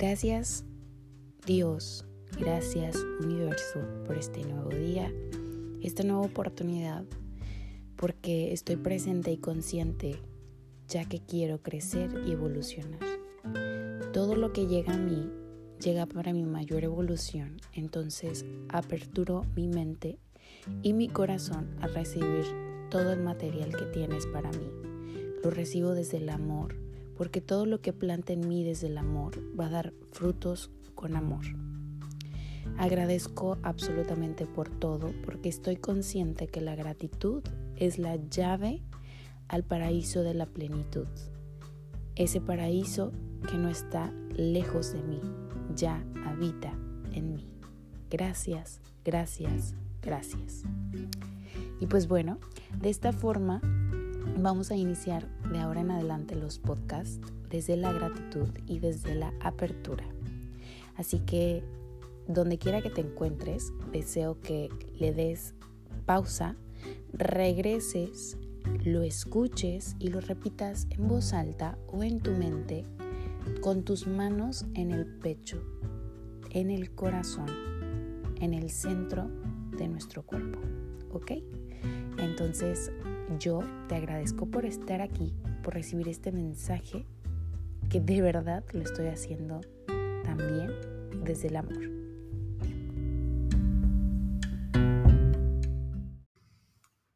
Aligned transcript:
Gracias 0.00 0.64
Dios, 1.44 2.04
gracias 2.38 2.94
universo 3.20 3.80
por 4.06 4.16
este 4.16 4.44
nuevo 4.44 4.70
día, 4.70 5.12
esta 5.82 6.04
nueva 6.04 6.20
oportunidad, 6.20 7.04
porque 7.96 8.52
estoy 8.52 8.76
presente 8.76 9.32
y 9.32 9.38
consciente 9.38 10.20
ya 10.86 11.04
que 11.04 11.18
quiero 11.18 11.62
crecer 11.62 12.12
y 12.24 12.30
evolucionar. 12.30 13.00
Todo 14.12 14.36
lo 14.36 14.52
que 14.52 14.68
llega 14.68 14.94
a 14.94 14.98
mí 14.98 15.32
llega 15.80 16.06
para 16.06 16.32
mi 16.32 16.44
mayor 16.44 16.84
evolución, 16.84 17.56
entonces 17.72 18.46
aperturo 18.68 19.46
mi 19.56 19.66
mente 19.66 20.20
y 20.80 20.92
mi 20.92 21.08
corazón 21.08 21.76
a 21.80 21.88
recibir 21.88 22.44
todo 22.88 23.12
el 23.12 23.24
material 23.24 23.74
que 23.74 23.86
tienes 23.86 24.28
para 24.28 24.52
mí. 24.52 24.70
Lo 25.42 25.50
recibo 25.50 25.92
desde 25.94 26.18
el 26.18 26.28
amor, 26.28 26.76
porque 27.18 27.40
todo 27.40 27.66
lo 27.66 27.80
que 27.82 27.92
planta 27.92 28.32
en 28.32 28.48
mí 28.48 28.64
desde 28.64 28.86
el 28.86 28.96
amor 28.96 29.42
va 29.58 29.66
a 29.66 29.70
dar 29.70 29.92
frutos 30.12 30.70
con 30.94 31.16
amor. 31.16 31.44
Agradezco 32.78 33.58
absolutamente 33.64 34.46
por 34.46 34.70
todo, 34.70 35.12
porque 35.24 35.48
estoy 35.48 35.76
consciente 35.76 36.46
que 36.46 36.60
la 36.60 36.76
gratitud 36.76 37.42
es 37.76 37.98
la 37.98 38.16
llave 38.30 38.82
al 39.48 39.64
paraíso 39.64 40.22
de 40.22 40.34
la 40.34 40.46
plenitud. 40.46 41.08
Ese 42.14 42.40
paraíso 42.40 43.12
que 43.50 43.56
no 43.56 43.68
está 43.68 44.12
lejos 44.36 44.92
de 44.92 45.02
mí, 45.02 45.20
ya 45.74 46.04
habita 46.24 46.72
en 47.12 47.34
mí. 47.34 47.48
Gracias, 48.10 48.80
gracias, 49.04 49.74
gracias. 50.02 50.62
Y 51.80 51.86
pues 51.86 52.06
bueno, 52.06 52.38
de 52.80 52.90
esta 52.90 53.12
forma 53.12 53.60
vamos 54.36 54.70
a 54.70 54.76
iniciar 54.76 55.26
de 55.50 55.58
ahora 55.58 55.80
en 55.80 55.90
adelante 55.90 56.34
los 56.34 56.58
podcasts 56.58 57.20
desde 57.50 57.76
la 57.76 57.92
gratitud 57.92 58.48
y 58.66 58.78
desde 58.78 59.14
la 59.14 59.32
apertura. 59.40 60.04
Así 60.96 61.20
que 61.20 61.62
donde 62.26 62.58
quiera 62.58 62.82
que 62.82 62.90
te 62.90 63.00
encuentres, 63.00 63.72
deseo 63.92 64.40
que 64.40 64.68
le 64.98 65.12
des 65.12 65.54
pausa, 66.04 66.56
regreses, 67.12 68.36
lo 68.84 69.02
escuches 69.02 69.96
y 69.98 70.08
lo 70.08 70.20
repitas 70.20 70.86
en 70.90 71.08
voz 71.08 71.32
alta 71.32 71.78
o 71.88 72.02
en 72.02 72.20
tu 72.20 72.32
mente 72.32 72.84
con 73.62 73.82
tus 73.82 74.06
manos 74.06 74.66
en 74.74 74.90
el 74.90 75.06
pecho, 75.06 75.62
en 76.50 76.70
el 76.70 76.90
corazón, 76.94 77.48
en 78.40 78.52
el 78.52 78.70
centro 78.70 79.30
de 79.76 79.88
nuestro 79.88 80.22
cuerpo. 80.22 80.58
¿Ok? 81.12 81.32
Entonces 82.18 82.90
yo 83.38 83.60
te 83.88 83.96
agradezco 83.96 84.46
por 84.46 84.64
estar 84.64 85.00
aquí, 85.00 85.34
por 85.62 85.74
recibir 85.74 86.08
este 86.08 86.32
mensaje 86.32 87.06
que 87.90 88.00
de 88.00 88.20
verdad 88.22 88.64
lo 88.72 88.82
estoy 88.82 89.06
haciendo 89.06 89.60
también 90.24 90.70
desde 91.24 91.48
el 91.48 91.56
amor. 91.56 91.98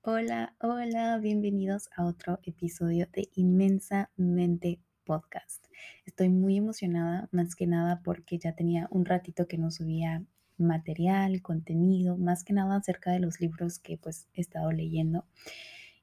Hola, 0.05 0.56
hola, 0.60 1.18
bienvenidos 1.18 1.88
a 1.96 2.05
otro 2.05 2.40
episodio 2.42 3.06
de 3.12 3.28
Inmensamente 3.34 4.80
Podcast. 5.05 5.66
Estoy 6.05 6.28
muy 6.28 6.56
emocionada, 6.56 7.28
más 7.33 7.55
que 7.55 7.66
nada 7.66 8.00
porque 8.02 8.38
ya 8.38 8.55
tenía 8.55 8.88
un 8.90 9.05
ratito 9.05 9.46
que 9.46 9.58
no 9.58 9.70
subía 9.70 10.24
material, 10.58 11.42
contenido, 11.42 12.17
más 12.17 12.45
que 12.45 12.53
nada 12.53 12.77
acerca 12.77 13.12
de 13.12 13.20
los 13.20 13.41
libros 13.41 13.78
que 13.78 13.98
pues 13.98 14.28
he 14.34 14.41
estado 14.41 14.72
leyendo. 14.72 15.25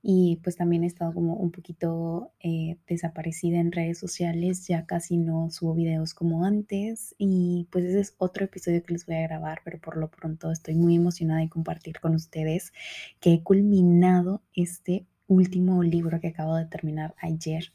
Y 0.01 0.37
pues 0.43 0.55
también 0.55 0.83
he 0.83 0.87
estado 0.87 1.13
como 1.13 1.35
un 1.35 1.51
poquito 1.51 2.31
eh, 2.39 2.77
desaparecida 2.87 3.59
en 3.59 3.73
redes 3.73 3.99
sociales, 3.99 4.65
ya 4.65 4.85
casi 4.85 5.17
no 5.17 5.49
subo 5.51 5.73
videos 5.75 6.13
como 6.13 6.45
antes. 6.45 7.15
Y 7.17 7.67
pues 7.69 7.83
ese 7.83 7.99
es 7.99 8.15
otro 8.17 8.45
episodio 8.45 8.81
que 8.83 8.93
les 8.93 9.05
voy 9.05 9.15
a 9.15 9.23
grabar, 9.23 9.59
pero 9.65 9.79
por 9.79 9.97
lo 9.97 10.09
pronto 10.09 10.51
estoy 10.51 10.75
muy 10.75 10.95
emocionada 10.95 11.41
de 11.41 11.49
compartir 11.49 11.99
con 11.99 12.15
ustedes 12.15 12.71
que 13.19 13.33
he 13.33 13.43
culminado 13.43 14.41
este 14.55 15.05
último 15.27 15.83
libro 15.83 16.19
que 16.21 16.29
acabo 16.29 16.55
de 16.55 16.65
terminar 16.65 17.13
ayer. 17.21 17.65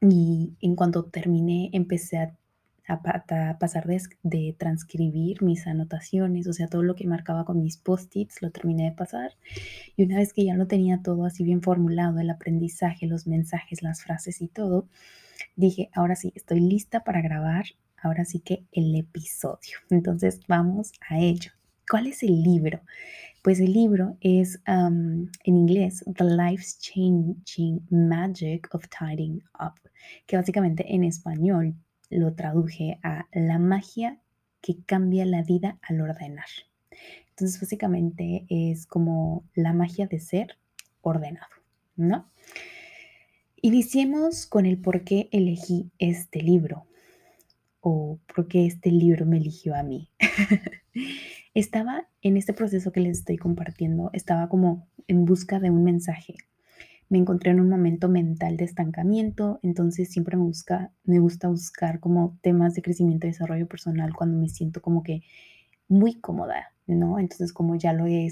Y 0.00 0.52
en 0.60 0.76
cuanto 0.76 1.04
terminé 1.06 1.70
empecé 1.72 2.18
a 2.18 2.36
a, 2.88 3.58
pasar 3.58 3.86
de, 3.86 4.56
transcribir 4.58 5.42
mis 5.42 5.66
anotaciones, 5.66 6.46
o 6.46 6.52
sea, 6.52 6.68
todo 6.68 6.82
lo 6.82 6.94
que 6.94 7.06
marcaba 7.06 7.44
con 7.44 7.62
mis 7.62 7.76
post-its, 7.76 8.40
lo 8.40 8.50
terminé 8.50 8.84
de 8.84 8.92
pasar. 8.92 9.32
Y 9.96 10.04
una 10.04 10.16
vez 10.16 10.32
que 10.32 10.44
ya 10.44 10.54
lo 10.54 10.66
tenía 10.66 11.02
todo 11.02 11.26
así 11.26 11.44
bien 11.44 11.62
formulado, 11.62 12.18
el 12.18 12.30
aprendizaje, 12.30 13.06
los 13.06 13.26
mensajes, 13.26 13.82
las 13.82 14.02
frases 14.02 14.40
y 14.40 14.48
todo, 14.48 14.88
dije, 15.54 15.90
ahora 15.92 16.16
sí, 16.16 16.32
estoy 16.34 16.60
lista 16.60 17.04
para 17.04 17.20
grabar, 17.20 17.66
ahora 18.02 18.24
sí 18.24 18.40
que 18.40 18.64
el 18.72 18.94
episodio. 18.96 19.78
Entonces, 19.90 20.40
vamos 20.48 20.92
a 21.08 21.18
ello. 21.18 21.52
¿Cuál 21.90 22.06
es 22.06 22.22
el 22.22 22.42
libro? 22.42 22.80
Pues 23.42 23.60
el 23.60 23.72
libro 23.72 24.16
es 24.20 24.60
en 24.66 25.30
inglés 25.44 26.04
The 26.16 26.24
Life 26.24 26.64
Changing 26.80 27.86
Magic 27.90 28.68
of 28.74 28.84
Tidying 28.88 29.42
Up, 29.60 29.74
que 30.26 30.36
básicamente 30.36 30.94
en 30.94 31.04
español 31.04 31.74
lo 32.10 32.34
traduje 32.34 32.98
a 33.02 33.26
la 33.32 33.58
magia 33.58 34.20
que 34.60 34.82
cambia 34.84 35.24
la 35.24 35.42
vida 35.42 35.78
al 35.82 36.00
ordenar. 36.00 36.48
Entonces, 37.30 37.60
básicamente 37.60 38.46
es 38.48 38.86
como 38.86 39.44
la 39.54 39.72
magia 39.72 40.06
de 40.06 40.18
ser 40.18 40.58
ordenado, 41.02 41.46
¿no? 41.96 42.30
Iniciemos 43.60 44.46
con 44.46 44.66
el 44.66 44.78
por 44.78 45.04
qué 45.04 45.28
elegí 45.32 45.90
este 45.98 46.42
libro 46.42 46.86
o 47.80 48.18
por 48.34 48.48
qué 48.48 48.66
este 48.66 48.90
libro 48.90 49.26
me 49.26 49.38
eligió 49.38 49.74
a 49.74 49.82
mí. 49.82 50.10
estaba 51.54 52.08
en 52.22 52.36
este 52.36 52.52
proceso 52.52 52.92
que 52.92 53.00
les 53.00 53.18
estoy 53.18 53.36
compartiendo, 53.36 54.10
estaba 54.12 54.48
como 54.48 54.88
en 55.06 55.24
busca 55.24 55.58
de 55.58 55.70
un 55.70 55.84
mensaje, 55.84 56.34
me 57.08 57.18
encontré 57.18 57.50
en 57.50 57.60
un 57.60 57.68
momento 57.68 58.08
mental 58.08 58.56
de 58.56 58.64
estancamiento, 58.64 59.60
entonces 59.62 60.10
siempre 60.10 60.36
me, 60.36 60.50
me 61.04 61.18
gusta 61.18 61.48
buscar 61.48 62.00
como 62.00 62.38
temas 62.42 62.74
de 62.74 62.82
crecimiento 62.82 63.26
y 63.26 63.30
desarrollo 63.30 63.66
personal 63.66 64.14
cuando 64.14 64.38
me 64.38 64.48
siento 64.48 64.82
como 64.82 65.02
que 65.02 65.22
muy 65.88 66.20
cómoda, 66.20 66.72
¿no? 66.86 67.18
Entonces 67.18 67.52
como 67.52 67.76
ya 67.76 67.92
lo 67.92 68.06
he, 68.06 68.30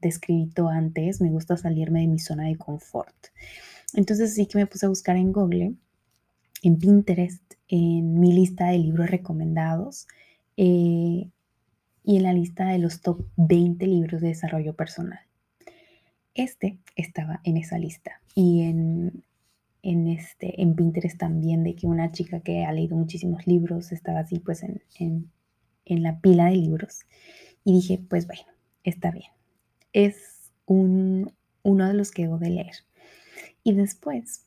descrito 0.00 0.68
antes, 0.68 1.20
me 1.20 1.30
gusta 1.30 1.58
salirme 1.58 2.00
de 2.00 2.06
mi 2.06 2.18
zona 2.18 2.46
de 2.46 2.56
confort. 2.56 3.14
Entonces 3.92 4.34
sí 4.34 4.46
que 4.46 4.56
me 4.56 4.66
puse 4.66 4.86
a 4.86 4.88
buscar 4.88 5.16
en 5.16 5.30
Google, 5.30 5.74
en 6.62 6.78
Pinterest, 6.78 7.42
en 7.68 8.18
mi 8.18 8.32
lista 8.32 8.68
de 8.68 8.78
libros 8.78 9.10
recomendados 9.10 10.06
eh, 10.56 11.28
y 12.02 12.16
en 12.16 12.22
la 12.22 12.32
lista 12.32 12.68
de 12.68 12.78
los 12.78 13.02
top 13.02 13.26
20 13.36 13.86
libros 13.86 14.22
de 14.22 14.28
desarrollo 14.28 14.74
personal. 14.74 15.20
Este 16.34 16.78
estaba 16.96 17.40
en 17.44 17.56
esa 17.56 17.78
lista 17.78 18.20
y 18.34 18.62
en, 18.62 19.24
en, 19.82 20.08
este, 20.08 20.62
en 20.62 20.74
Pinterest 20.74 21.18
también 21.18 21.64
de 21.64 21.74
que 21.74 21.86
una 21.86 22.12
chica 22.12 22.40
que 22.40 22.64
ha 22.64 22.72
leído 22.72 22.96
muchísimos 22.96 23.46
libros 23.46 23.92
estaba 23.92 24.20
así 24.20 24.38
pues 24.38 24.62
en, 24.62 24.82
en, 24.98 25.30
en 25.84 26.02
la 26.02 26.20
pila 26.20 26.46
de 26.46 26.56
libros 26.56 27.00
y 27.64 27.72
dije 27.74 28.00
pues 28.08 28.26
bueno, 28.26 28.42
está 28.84 29.10
bien. 29.10 29.30
Es 29.92 30.52
un, 30.66 31.32
uno 31.62 31.88
de 31.88 31.94
los 31.94 32.10
que 32.10 32.22
debo 32.22 32.38
de 32.38 32.50
leer. 32.50 32.76
Y 33.64 33.72
después 33.74 34.46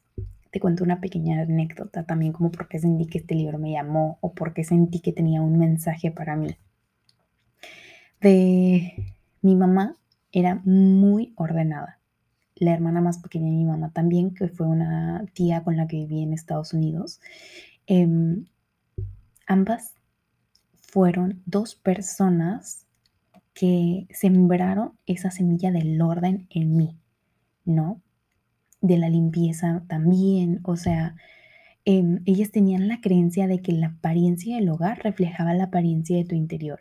te 0.51 0.59
cuento 0.59 0.83
una 0.83 1.01
pequeña 1.01 1.41
anécdota 1.41 2.05
también 2.05 2.31
como 2.31 2.51
por 2.51 2.67
qué 2.67 2.79
sentí 2.79 3.07
que 3.07 3.17
este 3.17 3.35
libro 3.35 3.57
me 3.57 3.71
llamó 3.71 4.17
o 4.21 4.33
por 4.33 4.53
qué 4.53 4.63
sentí 4.63 4.99
que 4.99 5.11
tenía 5.11 5.41
un 5.41 5.57
mensaje 5.57 6.11
para 6.11 6.35
mí. 6.35 6.55
De 8.21 8.93
mi 9.41 9.55
mamá 9.55 9.97
era 10.33 10.61
muy 10.65 11.33
ordenada. 11.37 11.99
La 12.55 12.73
hermana 12.73 12.99
más 12.99 13.19
pequeña 13.19 13.45
de 13.45 13.57
mi 13.57 13.65
mamá 13.65 13.91
también, 13.91 14.33
que 14.33 14.49
fue 14.49 14.67
una 14.67 15.25
tía 15.33 15.63
con 15.63 15.77
la 15.77 15.87
que 15.87 15.97
viví 15.97 16.23
en 16.23 16.33
Estados 16.33 16.73
Unidos. 16.73 17.21
Em, 17.87 18.45
ambas 19.47 19.93
fueron 20.73 21.41
dos 21.45 21.75
personas 21.75 22.85
que 23.53 24.07
sembraron 24.11 24.93
esa 25.05 25.31
semilla 25.31 25.71
del 25.71 26.01
orden 26.01 26.47
en 26.49 26.75
mí, 26.75 26.97
¿no? 27.65 28.01
De 28.81 28.97
la 28.97 29.09
limpieza 29.09 29.83
también, 29.87 30.59
o 30.63 30.75
sea, 30.75 31.15
em, 31.85 32.21
ellas 32.25 32.51
tenían 32.51 32.87
la 32.87 33.01
creencia 33.01 33.47
de 33.47 33.61
que 33.61 33.73
la 33.73 33.87
apariencia 33.87 34.55
del 34.55 34.69
hogar 34.69 35.03
reflejaba 35.03 35.53
la 35.53 35.65
apariencia 35.65 36.17
de 36.17 36.25
tu 36.25 36.35
interior. 36.35 36.79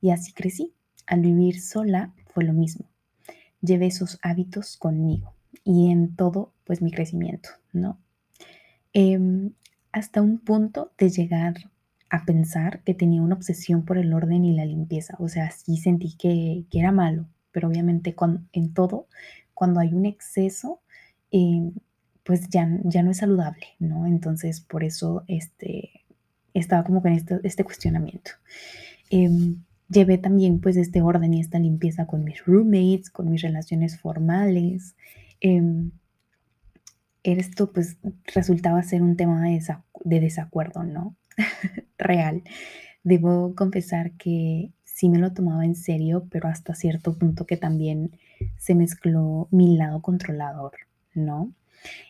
Y 0.00 0.10
así 0.10 0.32
crecí. 0.32 0.72
Al 1.06 1.22
vivir 1.22 1.60
sola, 1.60 2.12
lo 2.42 2.52
mismo. 2.52 2.86
Llevé 3.60 3.86
esos 3.86 4.18
hábitos 4.22 4.76
conmigo 4.76 5.34
y 5.64 5.90
en 5.90 6.14
todo, 6.14 6.52
pues 6.64 6.82
mi 6.82 6.90
crecimiento, 6.90 7.50
¿no? 7.72 7.98
Em, 8.92 9.52
hasta 9.92 10.22
un 10.22 10.38
punto 10.38 10.92
de 10.98 11.10
llegar 11.10 11.54
a 12.10 12.24
pensar 12.24 12.82
que 12.84 12.94
tenía 12.94 13.22
una 13.22 13.34
obsesión 13.34 13.84
por 13.84 13.98
el 13.98 14.12
orden 14.14 14.44
y 14.44 14.54
la 14.54 14.64
limpieza. 14.64 15.16
O 15.18 15.28
sea, 15.28 15.50
sí 15.50 15.76
sentí 15.76 16.14
que, 16.16 16.64
era 16.72 16.92
malo, 16.92 17.26
pero 17.52 17.68
obviamente 17.68 18.14
con, 18.14 18.48
en 18.52 18.72
todo, 18.72 19.08
cuando 19.54 19.80
hay 19.80 19.92
un 19.92 20.06
exceso, 20.06 20.80
em, 21.30 21.72
pues 22.24 22.48
ya, 22.48 22.68
ya 22.84 23.02
no 23.02 23.10
es 23.10 23.18
saludable, 23.18 23.66
¿no? 23.78 24.06
Entonces, 24.06 24.60
por 24.60 24.84
eso 24.84 25.24
este, 25.28 26.04
estaba 26.54 26.84
como 26.84 27.02
con 27.02 27.12
este, 27.12 27.40
este 27.42 27.64
cuestionamiento. 27.64 28.32
Em, 29.10 29.62
llevé 29.88 30.18
también 30.18 30.60
pues 30.60 30.76
este 30.76 31.02
orden 31.02 31.34
y 31.34 31.40
esta 31.40 31.58
limpieza 31.58 32.06
con 32.06 32.24
mis 32.24 32.44
roommates, 32.44 33.10
con 33.10 33.30
mis 33.30 33.42
relaciones 33.42 33.98
formales. 33.98 34.96
Eh, 35.40 35.62
esto 37.22 37.72
pues 37.72 37.98
resultaba 38.34 38.82
ser 38.82 39.02
un 39.02 39.16
tema 39.16 39.42
de, 39.42 39.62
de 40.04 40.20
desacuerdo, 40.20 40.84
¿no? 40.84 41.16
Real. 41.98 42.42
Debo 43.02 43.54
confesar 43.54 44.12
que 44.12 44.72
sí 44.84 45.08
me 45.08 45.18
lo 45.18 45.32
tomaba 45.32 45.64
en 45.64 45.74
serio, 45.74 46.26
pero 46.30 46.48
hasta 46.48 46.74
cierto 46.74 47.16
punto 47.18 47.46
que 47.46 47.56
también 47.56 48.12
se 48.56 48.74
mezcló 48.74 49.48
mi 49.50 49.76
lado 49.76 50.02
controlador, 50.02 50.72
¿no? 51.14 51.52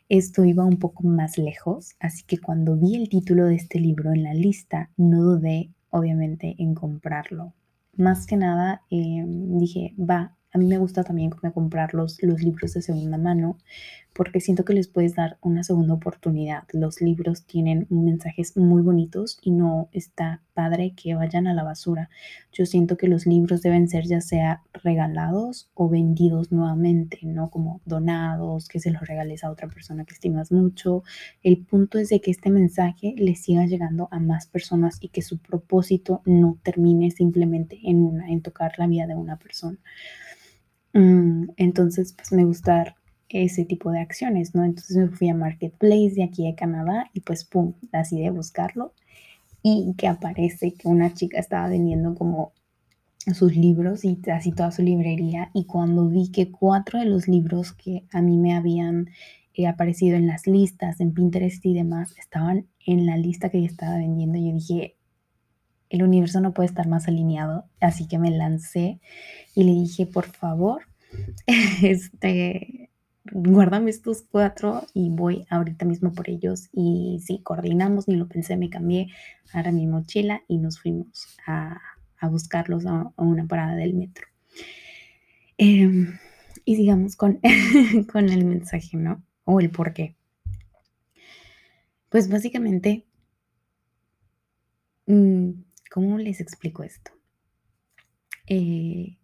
Esto 0.08 0.44
iba 0.44 0.64
un 0.64 0.78
poco 0.78 1.02
más 1.04 1.36
lejos, 1.36 1.94
así 2.00 2.24
que 2.24 2.38
cuando 2.38 2.76
vi 2.76 2.96
el 2.96 3.10
título 3.10 3.44
de 3.44 3.56
este 3.56 3.78
libro 3.78 4.12
en 4.12 4.22
la 4.22 4.32
lista, 4.32 4.90
no 4.96 5.22
dudé, 5.22 5.70
obviamente, 5.90 6.54
en 6.58 6.74
comprarlo. 6.74 7.52
Más 7.98 8.26
que 8.26 8.36
nada, 8.38 8.82
em, 8.90 9.58
dije, 9.58 9.94
va, 9.98 10.37
a 10.58 10.60
mí 10.60 10.66
me 10.66 10.78
gusta 10.78 11.04
también 11.04 11.30
comprar 11.30 11.94
los, 11.94 12.20
libros 12.20 12.74
de 12.74 12.82
segunda 12.82 13.16
mano 13.16 13.56
porque 14.12 14.40
siento 14.40 14.64
que 14.64 14.72
les 14.74 14.88
puedes 14.88 15.14
dar 15.14 15.38
una 15.42 15.62
segunda 15.62 15.94
oportunidad. 15.94 16.64
Los 16.72 17.00
libros 17.00 17.44
tienen 17.44 17.86
mensajes 17.88 18.56
muy 18.56 18.82
bonitos 18.82 19.38
y 19.42 19.52
no 19.52 19.88
está 19.92 20.42
padre 20.54 20.94
que 20.96 21.14
vayan 21.14 21.46
a 21.46 21.54
la 21.54 21.62
basura. 21.62 22.10
Yo 22.52 22.66
siento 22.66 22.96
que 22.96 23.06
los 23.06 23.26
libros 23.26 23.62
deben 23.62 23.86
ser 23.86 24.06
ya 24.06 24.20
sea 24.20 24.62
regalados 24.72 25.70
o 25.74 25.88
vendidos 25.88 26.50
nuevamente, 26.50 27.20
no 27.22 27.48
como 27.48 27.80
donados, 27.84 28.66
que 28.66 28.80
se 28.80 28.90
los 28.90 29.06
regales 29.06 29.44
a 29.44 29.52
otra 29.52 29.68
persona 29.68 30.04
que 30.04 30.14
estimas 30.14 30.50
mucho. 30.50 31.04
El 31.44 31.58
punto 31.58 31.98
es 31.98 32.08
de 32.08 32.20
que 32.20 32.32
este 32.32 32.50
mensaje 32.50 33.14
le 33.16 33.36
siga 33.36 33.66
llegando 33.66 34.08
a 34.10 34.18
más 34.18 34.48
personas 34.48 34.98
y 35.00 35.10
que 35.10 35.22
su 35.22 35.38
propósito 35.38 36.22
no 36.24 36.58
termine 36.64 37.12
simplemente 37.12 37.78
en 37.84 38.42
tocar 38.42 38.72
la 38.78 38.88
vida 38.88 39.06
de 39.06 39.14
una 39.14 39.36
persona. 39.36 39.78
Mm, 40.98 41.50
entonces, 41.58 42.12
pues 42.12 42.32
me 42.32 42.44
gusta 42.44 42.96
ese 43.28 43.64
tipo 43.64 43.92
de 43.92 44.00
acciones, 44.00 44.56
¿no? 44.56 44.64
Entonces 44.64 44.96
me 44.96 45.08
fui 45.08 45.28
a 45.28 45.34
Marketplace 45.34 46.14
de 46.16 46.24
aquí 46.24 46.44
de 46.44 46.56
Canadá 46.56 47.08
y 47.12 47.20
pues, 47.20 47.44
pum, 47.44 47.74
así 47.92 48.20
de 48.20 48.30
buscarlo 48.30 48.94
y 49.62 49.94
que 49.96 50.08
aparece 50.08 50.74
que 50.74 50.88
una 50.88 51.14
chica 51.14 51.38
estaba 51.38 51.68
vendiendo 51.68 52.16
como 52.16 52.52
sus 53.32 53.56
libros 53.56 54.04
y 54.04 54.18
así 54.32 54.50
toda 54.52 54.72
su 54.72 54.82
librería 54.82 55.50
y 55.54 55.66
cuando 55.66 56.08
vi 56.08 56.32
que 56.32 56.50
cuatro 56.50 56.98
de 56.98 57.04
los 57.04 57.28
libros 57.28 57.72
que 57.72 58.04
a 58.12 58.20
mí 58.20 58.36
me 58.36 58.54
habían 58.54 59.10
eh, 59.54 59.68
aparecido 59.68 60.16
en 60.16 60.26
las 60.26 60.48
listas, 60.48 61.00
en 61.00 61.14
Pinterest 61.14 61.64
y 61.64 61.74
demás, 61.74 62.14
estaban 62.18 62.66
en 62.86 63.06
la 63.06 63.16
lista 63.16 63.50
que 63.50 63.60
yo 63.60 63.66
estaba 63.66 63.98
vendiendo, 63.98 64.38
yo 64.38 64.52
dije, 64.52 64.96
el 65.90 66.02
universo 66.02 66.40
no 66.40 66.52
puede 66.52 66.68
estar 66.68 66.86
más 66.86 67.08
alineado, 67.08 67.64
así 67.80 68.06
que 68.06 68.18
me 68.18 68.30
lancé 68.30 69.00
y 69.54 69.64
le 69.64 69.72
dije, 69.72 70.06
por 70.06 70.26
favor, 70.26 70.82
este, 71.82 72.90
guárdame 73.32 73.90
estos 73.90 74.22
cuatro 74.22 74.84
y 74.94 75.10
voy 75.10 75.46
ahorita 75.50 75.84
mismo 75.84 76.12
por 76.12 76.28
ellos. 76.28 76.68
Y 76.72 77.20
sí, 77.24 77.40
coordinamos, 77.42 78.08
ni 78.08 78.16
lo 78.16 78.28
pensé, 78.28 78.56
me 78.56 78.70
cambié, 78.70 79.08
ahora 79.52 79.72
mi 79.72 79.86
mochila 79.86 80.42
y 80.48 80.58
nos 80.58 80.80
fuimos 80.80 81.36
a, 81.46 81.80
buscarlos 82.30 82.86
a, 82.86 83.12
una 83.16 83.46
parada 83.46 83.76
del 83.76 83.94
metro. 83.94 84.26
Em, 85.56 86.18
y 86.64 86.76
sigamos 86.76 87.16
con, 87.16 87.40
con 88.12 88.28
el 88.28 88.44
mensaje, 88.44 88.96
¿no? 88.96 89.22
O 89.44 89.60
el 89.60 89.70
por 89.70 89.92
qué. 89.92 90.14
Pues 92.08 92.28
básicamente, 92.30 93.04
mm, 95.06 95.50
¿cómo 95.90 96.18
les 96.18 96.40
explico 96.40 96.82
esto? 96.82 97.12
Eh, 98.46 99.18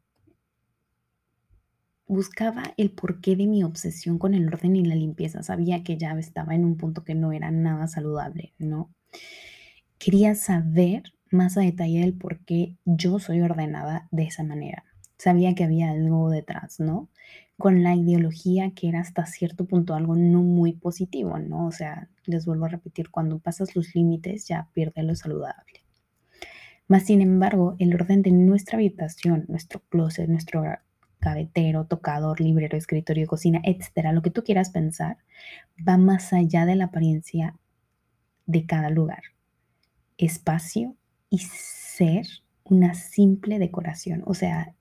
buscaba 2.07 2.75
el 2.77 2.91
porqué 2.91 3.37
de 3.37 3.47
mi 3.47 3.65
obsesión 3.65 4.19
con 4.19 4.35
el 4.35 4.47
orden 4.49 4.77
y 4.77 4.85
la 4.85 4.95
limpieza. 4.95 5.43
Sabía 5.43 5.83
que 5.83 5.97
ya 5.97 6.13
estaba 6.19 6.55
en 6.55 6.65
un 6.65 6.77
punto 6.77 7.05
que 7.05 7.15
no 7.15 7.33
era 7.33 7.51
nada 7.51 7.89
saludable, 7.89 8.53
¿no? 8.59 8.91
Quería 9.99 10.35
saber 10.35 11.15
más 11.31 11.57
a 11.57 11.63
detalle 11.63 12.01
del 12.01 12.15
por 12.15 12.41
qué 12.45 12.77
yo 12.85 13.19
soy 13.19 13.41
ordenada 13.41 14.09
de 14.11 14.25
esa 14.25 14.43
manera. 14.43 14.85
Sabía 15.19 15.55
que 15.55 15.65
había 15.65 15.91
algo 15.91 16.31
detrás, 16.31 16.81
¿no? 16.81 17.09
Con 17.57 17.83
la 17.83 17.95
ideología 17.95 18.73
que 18.73 18.89
era 18.89 19.01
hasta 19.01 19.27
cierto 19.27 19.65
punto 19.67 19.95
algo 19.95 20.17
no 20.17 20.43
muy 20.43 20.73
positivo, 20.75 21.39
¿no? 21.39 21.67
O 21.67 21.73
sea, 21.73 22.11
les 22.27 22.45
vuelvo 22.47 22.67
a 22.67 22.69
repetir, 22.69 23.11
cuando 23.11 23.39
pasas 23.39 23.75
los 23.77 23.95
límites 23.95 24.47
ya 24.47 24.69
pierde 24.75 25.03
lo 25.03 25.15
saludable. 25.15 25.84
Más 26.87 27.07
sin 27.07 27.23
embargo, 27.23 27.77
el 27.79 27.95
orden 27.95 28.23
de 28.23 28.31
nuestra 28.31 28.77
habitación, 28.77 29.45
nuestro 29.49 29.81
closet, 29.89 30.29
nuestro 30.29 30.63
cabetero, 31.19 31.87
tocador, 31.87 32.41
librero, 32.41 32.77
escritorio, 32.77 33.27
cocina, 33.27 33.61
etcétera, 33.65 34.13
lo 34.13 34.21
que 34.21 34.31
tú 34.31 34.45
quieras 34.45 34.71
pensar, 34.71 35.17
va 35.89 35.97
más 35.97 36.35
allá 36.35 36.67
de 36.67 36.77
la 36.77 36.87
apariencia 36.87 37.57
de 38.45 38.67
cada 38.67 38.91
lugar. 38.91 39.23
Espacio 40.19 40.97
y 41.31 41.39
ser 41.39 42.27
una 42.65 42.95
simple 42.95 43.59
decoración. 43.59 44.23
O 44.27 44.35
sea, 44.35 44.75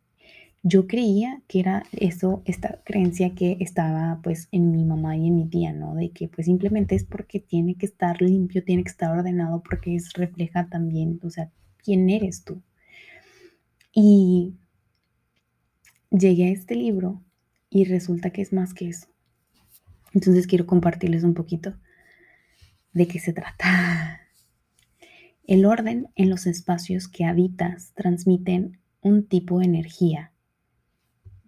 yo 0.63 0.87
creía 0.87 1.41
que 1.47 1.59
era 1.59 1.83
eso, 1.91 2.41
esta 2.45 2.81
creencia 2.83 3.35
que 3.35 3.57
estaba 3.59 4.19
pues 4.23 4.47
en 4.51 4.71
mi 4.71 4.85
mamá 4.85 5.15
y 5.17 5.27
en 5.27 5.35
mi 5.35 5.45
tía, 5.47 5.73
¿no? 5.73 5.95
De 5.95 6.11
que 6.11 6.27
pues 6.27 6.45
simplemente 6.45 6.95
es 6.95 7.03
porque 7.03 7.39
tiene 7.39 7.75
que 7.75 7.85
estar 7.85 8.21
limpio, 8.21 8.63
tiene 8.63 8.83
que 8.83 8.91
estar 8.91 9.17
ordenado, 9.17 9.61
porque 9.61 9.95
es 9.95 10.13
refleja 10.13 10.67
también, 10.67 11.19
o 11.23 11.29
sea, 11.29 11.51
quién 11.83 12.09
eres 12.09 12.43
tú. 12.43 12.61
Y 13.93 14.55
llegué 16.09 16.49
a 16.49 16.51
este 16.51 16.75
libro 16.75 17.21
y 17.69 17.85
resulta 17.85 18.31
que 18.31 18.41
es 18.41 18.53
más 18.53 18.73
que 18.73 18.89
eso. 18.89 19.07
Entonces 20.13 20.47
quiero 20.47 20.65
compartirles 20.65 21.23
un 21.23 21.33
poquito 21.33 21.75
de 22.93 23.07
qué 23.07 23.19
se 23.19 23.33
trata. 23.33 24.21
El 25.45 25.65
orden 25.65 26.07
en 26.15 26.29
los 26.29 26.45
espacios 26.45 27.07
que 27.07 27.25
habitas 27.25 27.91
transmiten 27.95 28.79
un 29.01 29.27
tipo 29.27 29.59
de 29.59 29.65
energía, 29.65 30.31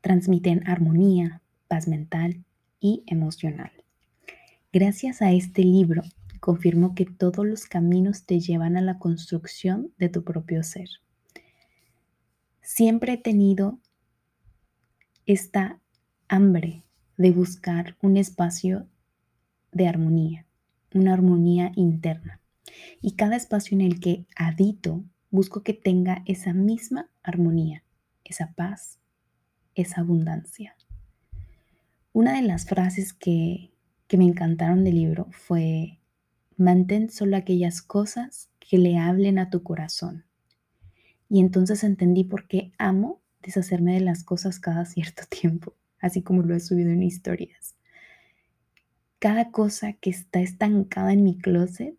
transmiten 0.02 0.68
armonía, 0.68 1.42
paz 1.68 1.88
mental 1.88 2.44
y 2.80 3.04
emocional. 3.08 3.72
Gracias 4.74 5.22
a 5.22 5.32
este 5.32 5.64
libro 5.64 6.04
confirmo 6.46 6.94
que 6.94 7.06
todos 7.06 7.44
los 7.44 7.66
caminos 7.66 8.28
te 8.28 8.40
llevan 8.40 8.78
a 8.78 8.82
la 8.82 9.00
construcción 9.00 9.92
de 9.98 10.10
tu 10.10 10.24
propio 10.24 10.62
ser. 10.62 10.88
Siempre 12.62 13.14
he 13.14 13.18
tenido 13.18 13.80
esta 15.26 15.82
hambre 16.28 16.84
de 17.18 17.32
buscar 17.32 17.98
un 18.00 18.16
espacio 18.16 18.88
de 19.72 19.88
armonía, 19.88 20.46
una 20.94 21.16
armonía 21.16 21.72
interna. 21.76 22.40
Y 23.02 23.14
cada 23.14 23.38
espacio 23.38 23.74
en 23.74 23.82
el 23.82 24.00
que 24.00 24.28
habito, 24.36 25.04
busco 25.32 25.64
que 25.64 25.74
tenga 25.74 26.22
esa 26.28 26.54
misma 26.54 27.10
armonía, 27.24 27.84
esa 28.24 28.54
paz, 28.54 29.00
esa 29.74 30.02
abundancia. 30.02 30.76
Una 32.14 32.36
de 32.36 32.44
las 32.44 32.68
frases 32.68 33.14
que, 33.14 33.72
que 34.06 34.18
me 34.20 34.26
encantaron 34.26 34.84
del 34.84 34.94
libro 34.94 35.26
fue, 35.32 35.98
mantén 36.58 37.10
solo 37.10 37.38
aquellas 37.38 37.82
cosas 37.82 38.50
que 38.60 38.78
le 38.78 38.98
hablen 38.98 39.40
a 39.40 39.50
tu 39.50 39.64
corazón. 39.64 40.26
Y 41.30 41.40
entonces 41.40 41.84
entendí 41.84 42.24
por 42.24 42.48
qué 42.48 42.72
amo 42.78 43.22
deshacerme 43.42 43.94
de 43.94 44.02
las 44.02 44.24
cosas 44.24 44.60
cada 44.60 44.86
cierto 44.86 45.24
tiempo, 45.30 45.74
así 46.00 46.22
como 46.22 46.42
lo 46.42 46.56
he 46.56 46.60
subido 46.60 46.90
en 46.92 47.04
historias. 47.04 47.76
Cada 49.20 49.52
cosa 49.52 49.94
que 49.94 50.10
está 50.10 50.40
estancada 50.42 51.14
en 51.14 51.24
mi 51.24 51.38
closet, 51.38 51.98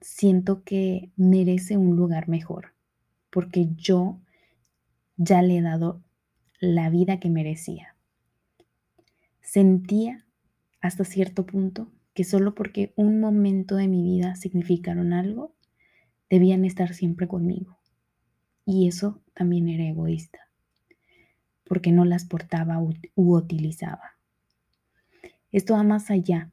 siento 0.00 0.62
que 0.64 1.10
merece 1.16 1.76
un 1.76 1.96
lugar 1.96 2.28
mejor, 2.28 2.72
porque 3.30 3.68
yo 3.76 4.20
ya 5.16 5.42
le 5.42 5.58
he 5.58 5.62
dado 5.62 6.02
la 6.60 6.88
vida 6.88 7.20
que 7.20 7.30
merecía. 7.30 7.96
Sentía 9.40 10.24
hasta 10.80 11.04
cierto 11.04 11.44
punto 11.44 11.90
que 12.14 12.24
solo 12.24 12.54
porque 12.54 12.92
un 12.96 13.20
momento 13.20 13.76
de 13.76 13.88
mi 13.88 14.02
vida 14.02 14.34
significaron 14.34 15.12
algo, 15.12 15.54
debían 16.28 16.64
estar 16.64 16.94
siempre 16.94 17.28
conmigo. 17.28 17.78
Y 18.64 18.88
eso 18.88 19.20
también 19.34 19.68
era 19.68 19.84
egoísta, 19.84 20.38
porque 21.64 21.92
no 21.92 22.04
las 22.04 22.24
portaba 22.24 22.80
u, 22.80 22.94
utilizaba. 23.16 24.16
Esto 25.52 25.74
va 25.74 25.82
más 25.82 26.10
allá. 26.10 26.52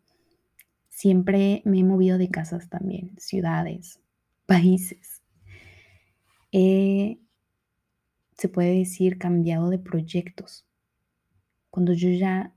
Siempre 0.90 1.62
me 1.66 1.80
he 1.80 1.84
movido 1.84 2.18
de 2.18 2.30
casas 2.30 2.70
también, 2.70 3.16
ciudades, 3.20 4.00
países. 4.46 5.22
se 6.52 8.50
puede 8.50 8.78
decir, 8.78 9.18
cambiado 9.18 9.70
de 9.70 9.80
proyectos. 9.80 10.66
Cuando 11.70 11.94
yo 11.94 12.10
ya 12.10 12.54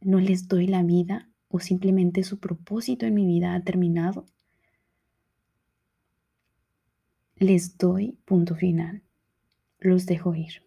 no 0.00 0.18
les 0.20 0.48
doy 0.48 0.66
la 0.66 0.82
vida 0.82 1.31
o 1.52 1.60
simplemente 1.60 2.24
su 2.24 2.40
propósito 2.40 3.06
en 3.06 3.14
mi 3.14 3.26
vida 3.26 3.54
ha 3.54 3.62
terminado, 3.62 4.26
les 7.36 7.76
doy 7.76 8.18
punto 8.24 8.56
final. 8.56 9.02
Los 9.78 10.06
dejo 10.06 10.34
ir. 10.34 10.62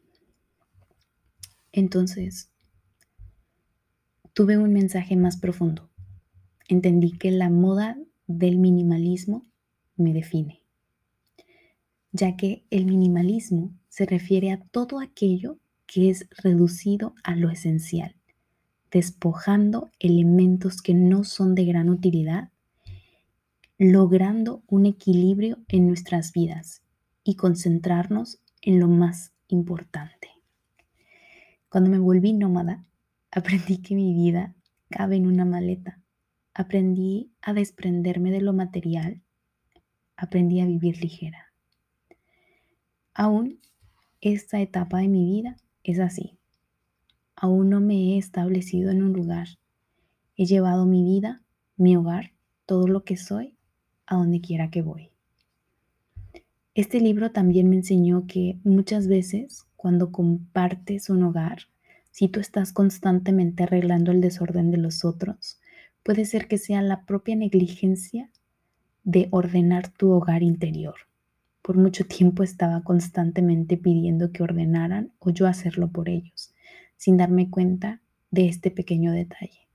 Entonces, 1.72 2.52
tuve 4.34 4.58
un 4.58 4.72
mensaje 4.72 5.16
más 5.16 5.38
profundo. 5.38 5.90
Entendí 6.68 7.18
que 7.18 7.32
la 7.32 7.50
moda 7.50 7.98
del 8.28 8.58
minimalismo 8.58 9.46
me 9.96 10.14
define, 10.14 10.62
ya 12.12 12.36
que 12.36 12.66
el 12.70 12.86
minimalismo 12.86 13.74
se 13.90 14.06
refiere 14.06 14.52
a 14.52 14.60
todo 14.60 15.00
aquello 15.00 15.58
que 15.88 16.10
es 16.10 16.28
reducido 16.44 17.16
a 17.24 17.36
lo 17.36 17.50
esencial, 17.50 18.15
despojando 18.96 19.92
elementos 20.00 20.82
que 20.82 20.94
no 20.94 21.26
son 21.26 21.54
de 21.54 21.66
gran 21.66 21.90
utilidad, 21.90 22.54
logrando 23.78 24.64
un 24.68 24.86
equilibrio 24.86 25.58
en 25.68 25.86
nuestras 25.86 26.32
vidas 26.32 26.82
y 27.22 27.36
concentrarnos 27.36 28.40
en 28.62 28.80
lo 28.80 28.88
más 28.88 29.34
importante. 29.50 30.30
Cuando 31.68 31.90
me 31.90 32.00
volví 32.00 32.32
nómada, 32.32 32.86
aprendí 33.32 33.80
que 33.80 33.96
mi 33.96 34.14
vida 34.14 34.56
cabe 34.90 35.18
en 35.18 35.28
una 35.28 35.44
maleta. 35.44 36.02
Aprendí 36.54 37.34
a 37.42 37.52
desprenderme 37.52 38.32
de 38.32 38.40
lo 38.40 38.54
material. 38.54 39.22
Aprendí 40.16 40.62
a 40.62 40.66
vivir 40.66 41.02
ligera. 41.02 41.52
Aún 43.14 43.60
esta 44.22 44.62
etapa 44.62 45.00
de 45.00 45.10
mi 45.10 45.26
vida 45.26 45.58
es 45.84 46.00
así. 46.00 46.40
Aún 47.36 47.70
no 47.70 47.82
me 47.82 47.96
he 47.96 48.18
establecido 48.18 48.92
en 48.92 49.04
un 49.04 49.14
lugar. 49.14 49.48
He 50.38 50.46
llevado 50.46 50.86
mi 50.86 51.04
vida, 51.04 51.42
mi 51.78 51.96
hogar, 51.96 52.32
todo 52.66 52.88
lo 52.88 53.04
que 53.04 53.18
soy, 53.18 53.56
a 54.06 54.16
donde 54.16 54.42
quiera 54.42 54.70
que 54.70 54.82
voy. 54.82 55.12
Este 56.74 57.00
libro 57.00 57.32
también 57.32 57.70
me 57.70 57.78
enseñó 57.78 58.26
que 58.28 58.60
muchas 58.64 59.08
veces 59.08 59.66
cuando 59.76 60.12
compartes 60.12 61.10
un 61.10 61.24
hogar, 61.24 61.60
si 62.12 62.28
tú 62.28 62.40
estás 62.40 62.74
constantemente 62.74 63.64
arreglando 63.64 64.12
el 64.12 64.20
desorden 64.20 64.72
de 64.72 64.78
los 64.78 65.06
otros, 65.06 65.60
puede 66.02 66.26
ser 66.26 66.48
que 66.48 66.58
sea 66.58 66.82
la 66.82 67.06
propia 67.06 67.36
negligencia 67.36 68.32
de 69.04 69.28
ordenar 69.32 69.90
tu 69.90 70.12
hogar 70.12 70.42
interior. 70.42 70.96
Por 71.62 71.78
mucho 71.78 72.06
tiempo 72.06 72.42
estaba 72.42 72.84
constantemente 72.84 73.78
pidiendo 73.78 74.32
que 74.32 74.44
ordenaran 74.44 75.12
o 75.20 75.30
yo 75.30 75.48
hacerlo 75.48 75.92
por 75.92 76.10
ellos, 76.10 76.55
sin 76.98 77.18
darme 77.18 77.50
cuenta 77.50 78.02
de 78.32 78.48
este 78.48 78.72
pequeño 78.72 79.12
detalle. 79.12 79.68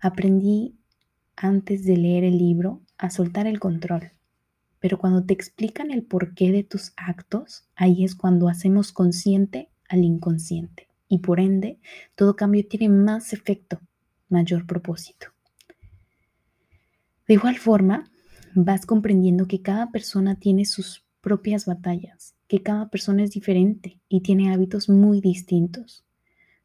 Aprendí 0.00 0.76
antes 1.36 1.84
de 1.84 1.96
leer 1.96 2.24
el 2.24 2.38
libro 2.38 2.82
a 2.98 3.10
soltar 3.10 3.46
el 3.46 3.60
control, 3.60 4.12
pero 4.78 4.98
cuando 4.98 5.24
te 5.24 5.34
explican 5.34 5.90
el 5.90 6.02
porqué 6.02 6.52
de 6.52 6.64
tus 6.64 6.92
actos, 6.96 7.68
ahí 7.76 8.04
es 8.04 8.14
cuando 8.14 8.48
hacemos 8.48 8.92
consciente 8.92 9.70
al 9.88 10.04
inconsciente 10.04 10.88
y 11.08 11.18
por 11.18 11.40
ende 11.40 11.80
todo 12.14 12.36
cambio 12.36 12.66
tiene 12.66 12.88
más 12.88 13.32
efecto, 13.32 13.80
mayor 14.28 14.66
propósito. 14.66 15.26
De 17.26 17.34
igual 17.34 17.58
forma, 17.58 18.10
vas 18.54 18.86
comprendiendo 18.86 19.46
que 19.46 19.60
cada 19.60 19.90
persona 19.90 20.36
tiene 20.36 20.64
sus 20.64 21.04
propias 21.20 21.66
batallas, 21.66 22.34
que 22.50 22.64
cada 22.64 22.90
persona 22.90 23.22
es 23.22 23.30
diferente 23.30 24.00
y 24.08 24.22
tiene 24.22 24.52
hábitos 24.52 24.88
muy 24.88 25.20
distintos. 25.20 26.04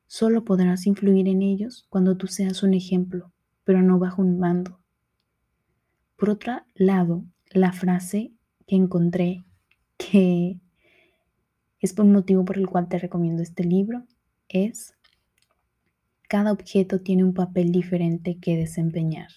Solo 0.08 0.44
podrás 0.44 0.88
influir 0.88 1.28
en 1.28 1.44
ellos 1.44 1.86
cuando 1.90 2.18
tú 2.18 2.26
seas 2.26 2.64
un 2.64 2.74
ejemplo, 2.74 3.32
pero 3.64 3.84
no 3.84 4.00
bajo 4.00 4.24
un 4.24 4.40
mando. 4.40 4.80
Por 6.16 6.32
otro 6.32 6.54
lado, 6.74 7.24
la 7.52 7.72
frase 7.72 8.34
que 8.66 8.76
encontré 8.76 9.46
que 9.98 10.60
es 11.80 11.94
por 11.94 12.06
un 12.06 12.14
motivo 12.14 12.46
por 12.46 12.58
el 12.58 12.68
cual 12.68 12.90
te 12.90 12.98
recomiendo 12.98 13.44
este 13.44 13.64
libro 13.64 14.08
es 14.50 14.96
cada 16.28 16.52
objeto 16.52 17.02
tiene 17.02 17.24
un 17.24 17.36
papel 17.36 17.72
diferente 17.72 18.40
que 18.40 18.58
desempeñar. 18.58 19.30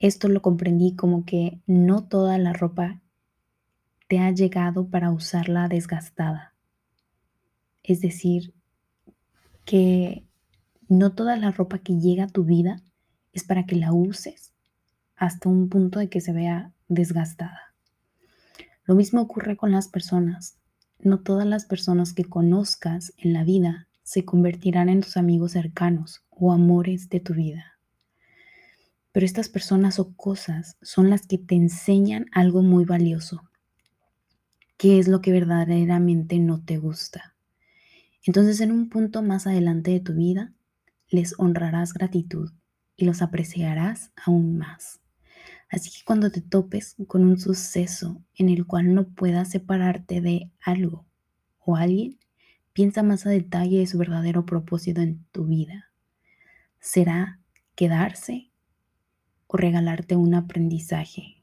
Esto 0.00 0.26
lo 0.26 0.42
comprendí 0.42 0.96
como 0.96 1.24
que 1.24 1.60
no 1.68 2.08
toda 2.08 2.38
la 2.38 2.52
ropa 2.52 3.00
te 4.10 4.18
ha 4.18 4.32
llegado 4.32 4.88
para 4.88 5.12
usarla 5.12 5.68
desgastada. 5.68 6.52
Es 7.84 8.00
decir, 8.00 8.52
que 9.64 10.26
no 10.88 11.12
toda 11.12 11.36
la 11.36 11.52
ropa 11.52 11.78
que 11.78 12.00
llega 12.00 12.24
a 12.24 12.28
tu 12.28 12.42
vida 12.42 12.82
es 13.32 13.44
para 13.44 13.66
que 13.66 13.76
la 13.76 13.92
uses 13.92 14.52
hasta 15.14 15.48
un 15.48 15.68
punto 15.68 16.00
de 16.00 16.08
que 16.08 16.20
se 16.20 16.32
vea 16.32 16.72
desgastada. 16.88 17.72
Lo 18.82 18.96
mismo 18.96 19.20
ocurre 19.20 19.56
con 19.56 19.70
las 19.70 19.86
personas. 19.86 20.58
No 20.98 21.20
todas 21.20 21.46
las 21.46 21.64
personas 21.64 22.12
que 22.12 22.24
conozcas 22.24 23.12
en 23.16 23.32
la 23.32 23.44
vida 23.44 23.86
se 24.02 24.24
convertirán 24.24 24.88
en 24.88 25.02
tus 25.02 25.16
amigos 25.16 25.52
cercanos 25.52 26.24
o 26.30 26.50
amores 26.50 27.10
de 27.10 27.20
tu 27.20 27.34
vida. 27.34 27.78
Pero 29.12 29.24
estas 29.24 29.48
personas 29.48 30.00
o 30.00 30.16
cosas 30.16 30.76
son 30.82 31.10
las 31.10 31.28
que 31.28 31.38
te 31.38 31.54
enseñan 31.54 32.26
algo 32.32 32.62
muy 32.62 32.84
valioso. 32.84 33.49
¿Qué 34.80 34.98
es 34.98 35.08
lo 35.08 35.20
que 35.20 35.30
verdaderamente 35.30 36.38
no 36.38 36.64
te 36.64 36.78
gusta? 36.78 37.34
Entonces 38.24 38.62
en 38.62 38.72
un 38.72 38.88
punto 38.88 39.22
más 39.22 39.46
adelante 39.46 39.90
de 39.90 40.00
tu 40.00 40.14
vida, 40.14 40.54
les 41.10 41.34
honrarás 41.38 41.92
gratitud 41.92 42.50
y 42.96 43.04
los 43.04 43.20
apreciarás 43.20 44.10
aún 44.16 44.56
más. 44.56 45.02
Así 45.68 45.90
que 45.90 46.02
cuando 46.02 46.30
te 46.30 46.40
topes 46.40 46.96
con 47.06 47.24
un 47.24 47.38
suceso 47.38 48.22
en 48.34 48.48
el 48.48 48.66
cual 48.66 48.94
no 48.94 49.06
puedas 49.10 49.50
separarte 49.50 50.22
de 50.22 50.50
algo 50.64 51.04
o 51.58 51.76
alguien, 51.76 52.18
piensa 52.72 53.02
más 53.02 53.26
a 53.26 53.28
detalle 53.28 53.80
de 53.80 53.86
su 53.86 53.98
verdadero 53.98 54.46
propósito 54.46 55.02
en 55.02 55.22
tu 55.30 55.44
vida. 55.44 55.90
¿Será 56.78 57.38
quedarse 57.74 58.50
o 59.46 59.58
regalarte 59.58 60.16
un 60.16 60.34
aprendizaje. 60.34 61.39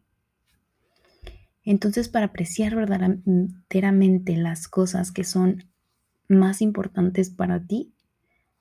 Entonces, 1.70 2.08
para 2.08 2.28
apreciar 2.28 2.78
verdaderamente 2.78 4.38
las 4.38 4.70
cosas 4.70 5.12
que 5.12 5.26
son 5.26 5.66
más 6.30 6.62
importantes 6.62 7.30
para 7.30 7.62
ti, 7.62 7.92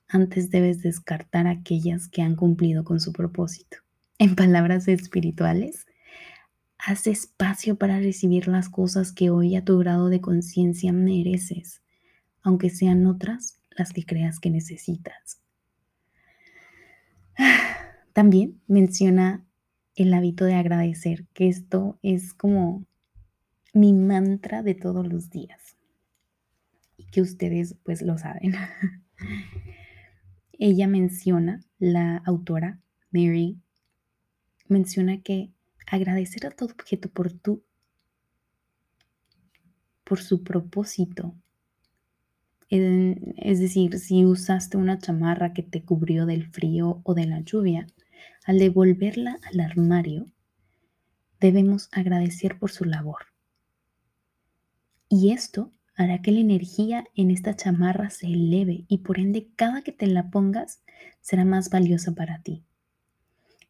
antes 0.09 0.51
debes 0.51 0.83
descartar 0.83 1.47
aquellas 1.47 2.09
que 2.09 2.23
han 2.23 2.35
cumplido 2.35 2.83
con 2.83 2.99
su 2.99 3.13
propósito. 3.13 3.77
En 4.19 4.35
palabras 4.35 4.89
espirituales, 4.89 5.87
haz 6.79 7.07
espacio 7.07 7.77
para 7.77 8.01
recibir 8.01 8.49
las 8.49 8.69
cosas 8.69 9.13
que 9.13 9.31
hoy 9.31 9.55
a 9.55 9.65
tu 9.65 9.79
grado 9.79 10.09
de 10.09 10.21
conciencia 10.21 10.93
mereces, 10.93 11.83
aunque 12.43 12.71
sean 12.71 13.07
otras 13.07 13.61
las 13.71 13.93
que 13.93 14.05
creas 14.05 14.41
que 14.41 14.51
necesitas. 14.51 15.41
También 18.13 18.61
menciona 18.67 19.45
el 19.95 20.13
hábito 20.13 20.45
de 20.45 20.55
agradecer, 20.55 21.29
que 21.35 21.47
esto 21.47 22.01
es 22.03 22.35
como 22.35 22.85
mi 23.77 23.93
mantra 23.93 24.63
de 24.63 24.75
todos 24.75 25.07
los 25.07 25.29
días 25.29 25.77
y 26.97 27.05
que 27.05 27.21
ustedes 27.21 27.77
pues 27.85 28.01
lo 28.01 28.17
saben. 28.17 28.55
Ella 30.59 30.89
menciona, 30.89 31.61
la 31.79 32.17
autora 32.25 32.81
Mary, 33.11 33.61
menciona 34.67 35.21
que 35.21 35.53
agradecer 35.87 36.47
a 36.47 36.51
todo 36.51 36.71
objeto 36.73 37.11
por 37.11 37.31
tu, 37.35 37.63
por 40.05 40.21
su 40.21 40.43
propósito. 40.43 41.35
Es 42.71 43.61
decir, 43.61 43.99
si 43.99 44.25
usaste 44.25 44.79
una 44.79 44.99
chamarra 44.99 45.53
que 45.53 45.63
te 45.63 45.85
cubrió 45.85 46.25
del 46.25 46.47
frío 46.47 47.03
o 47.05 47.13
de 47.13 47.27
la 47.27 47.41
lluvia, 47.41 47.87
al 48.47 48.59
devolverla 48.59 49.39
al 49.43 49.61
armario, 49.61 50.25
debemos 51.41 51.91
agradecer 51.93 52.59
por 52.59 52.71
su 52.71 52.87
labor. 52.87 53.36
Y 55.09 55.33
esto 55.33 55.73
hará 55.95 56.21
que 56.21 56.33
la 56.33 56.41
energía 56.41 57.05
en 57.15 57.31
esta 57.31 57.57
chamarra 57.57 58.11
se 58.11 58.27
eleve 58.27 58.85
y 58.89 58.99
por 58.99 59.19
ende 59.19 59.51
cada 59.57 59.83
que 59.83 59.93
te 59.93 60.07
la 60.07 60.31
pongas 60.31 60.83
será 61.21 61.45
más 61.45 61.71
valiosa 61.71 62.15
para 62.15 62.43
ti. 62.43 62.65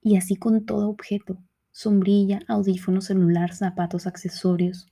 Y 0.03 0.17
así 0.17 0.37
con 0.37 0.67
todo 0.67 0.89
objeto, 0.89 1.39
sombrilla, 1.73 2.41
audífono, 2.49 3.01
celular, 3.01 3.55
zapatos, 3.55 4.07
accesorios, 4.07 4.89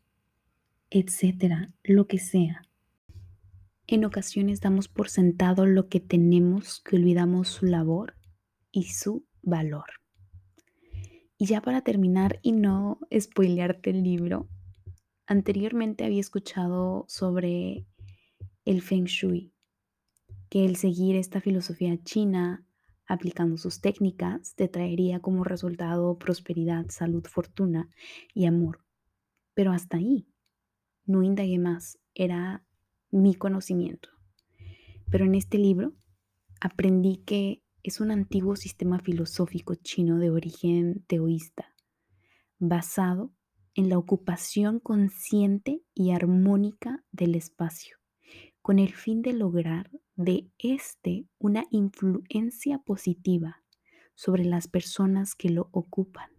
etcétera, 0.91 1.73
lo 1.83 2.07
que 2.07 2.19
sea. 2.19 2.63
En 3.87 4.05
ocasiones 4.05 4.61
damos 4.61 4.89
por 4.89 5.09
sentado 5.09 5.67
lo 5.67 5.89
que 5.89 6.01
tenemos 6.01 6.81
que 6.81 6.97
olvidamos 6.97 7.49
su 7.49 7.67
labor 7.67 8.17
y 8.71 8.85
su 8.85 9.27
valor. 9.43 9.87
Y 11.37 11.47
ya 11.47 11.61
para 11.61 11.83
terminar 11.83 12.39
y 12.43 12.53
no 12.53 13.01
spoilearte 13.13 13.91
el 13.91 14.03
libro, 14.03 14.49
anteriormente 15.27 16.05
había 16.05 16.21
escuchado 16.21 17.05
sobre 17.09 17.87
el 18.65 18.83
Feng 18.83 19.05
Shui, 19.05 19.53
que 20.49 20.65
el 20.65 20.77
seguir 20.77 21.17
esta 21.17 21.41
filosofía 21.41 22.03
china 22.03 22.65
aplicando 23.07 23.57
sus 23.59 23.81
técnicas, 23.81 24.55
te 24.55 24.69
traería 24.69 25.21
como 25.21 25.45
resultado 25.45 26.19
prosperidad, 26.19 26.87
salud, 26.89 27.25
fortuna 27.27 27.89
y 28.33 28.47
amor. 28.47 28.85
Pero 29.55 29.73
hasta 29.73 29.99
ahí, 29.99 30.27
no 31.05 31.23
indagué 31.23 31.59
más, 31.59 31.99
era 32.15 32.65
mi 33.11 33.35
conocimiento. 33.35 34.09
Pero 35.11 35.27
en 35.27 35.35
este 35.35 35.59
libro 35.59 35.95
aprendí 36.61 37.19
que 37.19 37.63
es 37.83 38.01
un 38.01 38.11
antiguo 38.11 38.57
sistema 38.57 38.99
filosófico 38.99 39.75
chino 39.75 40.19
de 40.19 40.31
origen 40.31 41.05
teoísta, 41.07 41.75
basado 42.59 43.33
en 43.75 43.89
la 43.89 43.99
ocupación 43.99 44.79
consciente 44.81 45.83
y 45.95 46.13
armónica 46.13 47.05
del 47.11 47.35
espacio, 47.35 47.99
con 48.63 48.79
el 48.79 48.95
fin 48.95 49.23
de 49.23 49.33
lograr 49.33 49.91
de 50.17 50.51
éste 50.59 51.27
una 51.39 51.65
influencia 51.71 52.79
positiva 52.79 53.65
sobre 54.15 54.45
las 54.45 54.69
personas 54.69 55.35
que 55.35 55.51
lo 55.51 55.69
ocupan. 55.73 56.31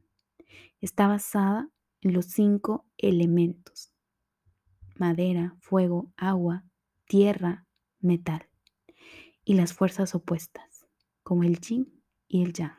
Está 0.79 1.07
basada 1.07 1.69
en 2.01 2.13
los 2.13 2.27
cinco 2.27 2.85
elementos, 2.97 3.91
madera, 4.95 5.57
fuego, 5.59 6.13
agua, 6.15 6.63
tierra, 7.05 7.67
metal, 7.99 8.49
y 9.43 9.55
las 9.55 9.73
fuerzas 9.73 10.15
opuestas, 10.15 10.87
como 11.23 11.43
el 11.43 11.59
yin 11.59 12.01
y 12.27 12.43
el 12.43 12.53
yang. 12.53 12.77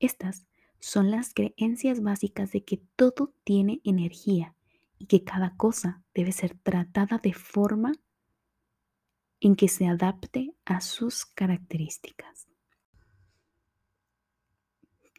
Estas 0.00 0.46
son 0.82 1.12
las 1.12 1.32
creencias 1.32 2.02
básicas 2.02 2.50
de 2.50 2.64
que 2.64 2.82
todo 2.96 3.32
tiene 3.44 3.80
energía 3.84 4.56
y 4.98 5.06
que 5.06 5.22
cada 5.22 5.56
cosa 5.56 6.02
debe 6.12 6.32
ser 6.32 6.58
tratada 6.58 7.18
de 7.18 7.32
forma 7.32 7.92
en 9.38 9.54
que 9.54 9.68
se 9.68 9.86
adapte 9.86 10.56
a 10.64 10.80
sus 10.80 11.24
características. 11.24 12.48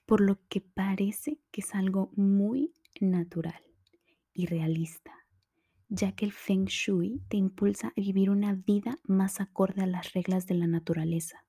Por 0.05 0.19
lo 0.19 0.37
que 0.49 0.59
parece 0.59 1.39
que 1.49 1.61
es 1.61 1.73
algo 1.73 2.11
muy 2.17 2.73
natural 2.99 3.63
y 4.33 4.47
realista, 4.47 5.13
ya 5.87 6.11
que 6.11 6.25
el 6.25 6.33
Feng 6.33 6.65
Shui 6.65 7.21
te 7.29 7.37
impulsa 7.37 7.87
a 7.87 8.01
vivir 8.01 8.29
una 8.29 8.53
vida 8.53 8.99
más 9.03 9.39
acorde 9.39 9.81
a 9.81 9.87
las 9.87 10.11
reglas 10.11 10.45
de 10.45 10.55
la 10.55 10.67
naturaleza, 10.67 11.45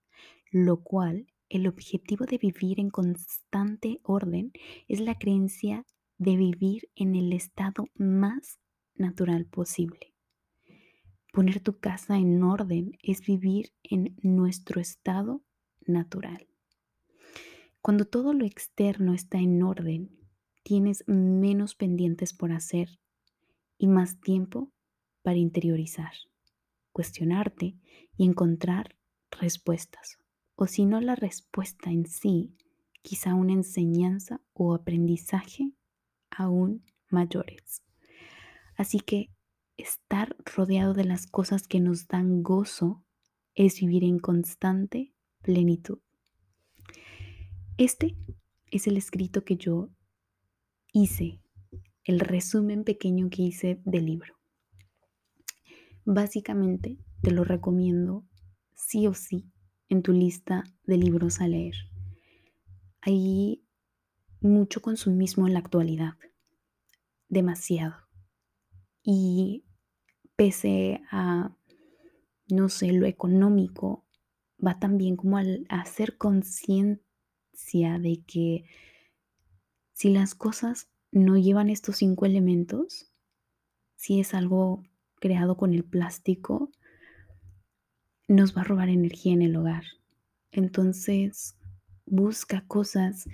lo 0.52 0.85
cual 0.85 1.34
el 1.49 1.67
objetivo 1.67 2.25
de 2.25 2.39
vivir 2.39 2.81
en 2.81 2.91
constante 2.91 4.01
orden 4.03 4.53
es 4.89 5.01
la 5.01 5.17
creencia 5.17 5.85
de 6.19 6.37
vivir 6.37 6.89
en 6.95 7.15
el 7.15 7.33
estado 7.33 7.87
más 7.95 8.59
natural 8.95 9.47
posible. 9.47 10.15
Poner 11.33 11.61
tu 11.61 11.79
casa 11.79 12.17
en 12.17 12.43
orden 12.43 12.97
es 13.03 13.27
vivir 13.27 13.73
en 13.83 14.17
nuestro 14.23 14.81
estado 14.81 15.43
natural. 15.87 16.47
Cuando 17.81 18.07
todo 18.07 18.33
lo 18.33 18.45
externo 18.47 19.13
está 19.13 19.39
en 19.39 19.63
orden, 19.63 20.11
tienes 20.63 21.05
menos 21.07 21.75
pendientes 21.75 22.33
por 22.33 22.53
hacer 22.53 22.99
y 23.77 23.89
más 23.89 24.21
tiempo 24.21 24.73
para 25.23 25.37
interiorizar, 25.37 26.13
cuestionarte 26.93 27.77
y 28.17 28.25
encontrar 28.25 28.97
respuestas. 29.31 30.19
O 30.56 30.66
si 30.66 30.87
no 30.87 31.00
la 31.00 31.16
respuesta 31.16 31.90
en 31.90 32.06
sí, 32.06 32.54
quizá 33.02 33.34
una 33.34 33.52
enseñanza 33.52 34.40
o 34.52 34.75
aprendizaje 34.75 35.73
aún 36.30 36.84
mayores. 37.11 37.82
Así 38.76 39.00
que 39.00 39.30
estar 39.76 40.37
rodeado 40.44 40.94
de 40.94 41.04
las 41.04 41.26
cosas 41.26 41.66
que 41.66 41.80
nos 41.80 42.06
dan 42.06 42.42
gozo 42.42 43.04
es 43.54 43.80
vivir 43.80 44.04
en 44.04 44.18
constante 44.18 45.12
plenitud. 45.42 45.99
Este 47.76 48.17
es 48.71 48.86
el 48.86 48.97
escrito 48.97 49.45
que 49.45 49.56
yo 49.56 49.90
hice, 50.93 51.40
el 52.04 52.21
resumen 52.21 52.84
pequeño 52.84 53.28
que 53.30 53.43
hice 53.43 53.80
del 53.84 54.06
libro. 54.06 54.34
Básicamente 56.04 56.99
te 57.23 57.30
lo 57.30 57.45
recomiendo 57.45 58.25
sí 58.75 59.06
o 59.06 59.14
sí 59.14 59.50
en 59.88 60.02
tu 60.02 60.12
lista 60.12 60.64
de 60.84 60.97
libros 60.97 61.40
a 61.40 61.49
leer. 61.49 61.75
Hay 63.00 63.64
mucho 64.40 64.82
consumismo 64.82 65.47
en 65.47 65.54
la 65.54 65.60
actualidad, 65.60 66.14
demasiado. 67.28 67.94
Y 69.02 69.64
pese 70.36 71.02
a, 71.10 71.56
no 72.49 72.68
sé, 72.68 72.92
lo 72.92 73.06
económico, 73.06 74.04
va 74.64 74.78
también 74.78 75.16
como 75.16 75.36
al 75.36 75.66
hacer 75.68 76.16
conciencia 76.16 77.99
de 77.99 78.23
que 78.26 78.64
si 79.92 80.10
las 80.10 80.34
cosas 80.34 80.88
no 81.12 81.36
llevan 81.36 81.70
estos 81.70 81.97
cinco 81.97 82.26
elementos, 82.26 83.12
si 83.97 84.20
es 84.20 84.34
algo 84.34 84.82
creado 85.20 85.56
con 85.56 85.73
el 85.73 85.84
plástico, 85.84 86.70
nos 88.28 88.56
va 88.56 88.63
a 88.63 88.65
robar 88.65 88.89
energía 88.89 89.32
en 89.32 89.43
el 89.43 89.56
hogar. 89.56 89.84
Entonces, 90.52 91.56
busca 92.06 92.65
cosas 92.67 93.28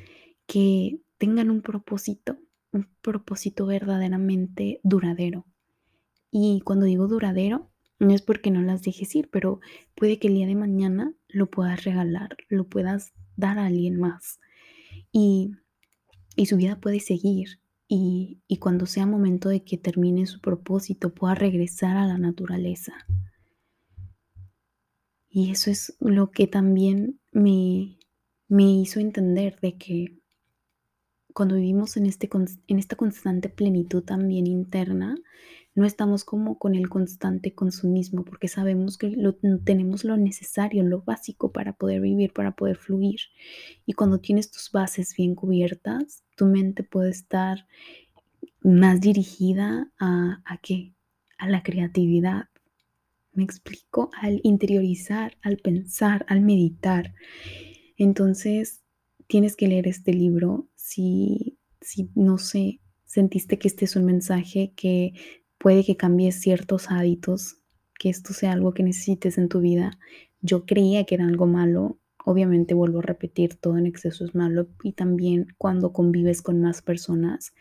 que 0.47 1.01
tengan 1.19 1.51
un 1.51 1.63
propósito, 1.63 2.39
un 2.73 2.89
propósito 3.03 3.67
verdaderamente 3.67 4.81
duradero. 4.83 5.47
Y 6.31 6.61
cuando 6.65 6.87
digo 6.87 7.09
duradero, 7.09 7.71
no 7.99 8.15
es 8.15 8.23
porque 8.23 8.51
no 8.51 8.63
las 8.63 8.83
dejes 8.83 9.15
ir, 9.15 9.29
pero 9.31 9.61
puede 9.95 10.19
que 10.19 10.29
el 10.29 10.35
día 10.35 10.47
de 10.47 10.55
mañana 10.55 11.13
lo 11.29 11.51
puedas 11.51 11.85
regalar, 11.85 12.37
lo 12.49 12.67
puedas 12.67 13.13
dar 13.37 13.59
a 13.59 13.67
alguien 13.67 13.99
más. 13.99 14.41
Y, 15.13 15.53
su 16.47 16.57
vida 16.57 16.81
puede 16.81 17.01
seguir. 17.01 17.61
Y, 17.87 18.39
y 18.49 18.57
cuando 18.57 18.87
sea 18.87 19.05
momento 19.05 19.51
de 19.51 19.63
que 19.63 19.77
termine 19.77 20.25
su 20.27 20.41
propósito, 20.41 21.13
pueda 21.13 21.35
regresar 21.35 21.99
a 21.99 22.07
la 22.07 22.17
naturaleza. 22.17 22.95
Y 25.31 25.53
eso 25.53 25.71
es 25.71 25.97
lo 26.01 26.33
que 26.33 26.49
también 26.49 27.21
me, 27.31 27.99
me 28.49 28.65
hizo 28.65 28.99
entender 28.99 29.59
de 29.61 29.79
que 29.79 30.19
cuando 31.33 31.55
vivimos 31.55 31.97
en, 31.97 32.07
este, 32.07 32.29
en 32.67 32.79
esta 32.79 32.97
constante 32.97 33.49
plenitud 33.49 34.03
también 34.03 34.49
interna, 34.49 35.17
no 35.75 35.87
estamos 35.87 36.25
como 36.25 36.59
con 36.59 36.75
el 36.75 36.89
constante 36.89 37.55
consumismo, 37.55 38.25
porque 38.25 38.49
sabemos 38.49 38.99
que 38.99 39.17
tenemos 39.65 40.05
lo 40.05 40.17
necesario, 40.17 40.83
lo 40.83 41.03
básico 41.03 41.53
para 41.53 41.75
poder 41.75 42.01
vivir, 42.01 42.33
para 42.33 42.57
poder 42.57 42.77
fluir. 42.77 43.21
Y 43.87 43.93
cuando 43.93 44.19
tienes 44.19 44.51
tus 44.51 44.73
bases 44.73 45.15
bien 45.17 45.37
cubiertas, 45.37 46.25
tu 46.37 46.47
mente 46.47 46.83
puede 46.83 47.11
estar 47.11 47.67
más 48.63 49.01
dirigida 49.01 49.93
a, 49.99 50.43
¿a 50.45 50.59
qué? 50.59 50.93
A 51.39 51.49
la 51.49 51.63
creatividad. 51.63 52.47
Me 53.41 53.45
explico, 53.45 54.11
al 54.21 54.43
interiorizar, 54.43 55.39
al 55.41 55.57
pensar, 55.57 56.27
al 56.29 56.43
meditar. 56.43 57.15
Entonces, 57.97 58.83
tienes 59.29 59.57
que 59.57 59.67
leer 59.67 59.89
este 59.89 60.13
libro 60.13 60.69
si, 60.75 61.59
si 61.81 62.11
no 62.15 62.37
sé, 62.37 62.83
sentiste 63.07 63.59
que 63.59 63.69
este 63.69 63.87
es 63.87 63.97
un 63.97 64.05
mensaje 64.05 64.75
que 64.77 65.15
puede 65.57 65.87
que 65.87 65.97
cambies 65.97 66.39
ciertos 66.39 66.91
hábitos, 66.91 67.57
que 67.99 68.11
esto 68.11 68.35
sea 68.35 68.53
algo 68.53 68.75
que 68.75 68.83
necesites 68.83 69.39
en 69.39 69.49
tu 69.49 69.61
vida. 69.61 69.99
Yo 70.43 70.67
creía 70.67 71.05
que 71.05 71.15
era 71.15 71.27
algo 71.27 71.47
malo, 71.47 71.99
obviamente 72.27 72.75
vuelvo 72.75 72.99
a 72.99 73.03
repetir, 73.03 73.55
todo 73.55 73.79
en 73.79 73.87
exceso 73.87 74.27
es 74.27 74.35
malo 74.35 74.69
y 74.83 74.93
también 74.93 75.47
cuando 75.57 75.95
convives 75.95 76.43
con 76.43 76.61
más 76.61 76.83
personas, 76.83 77.55